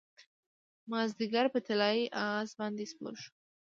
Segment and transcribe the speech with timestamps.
[0.91, 3.29] مازدیګر په طلايي اس باندې سپور شو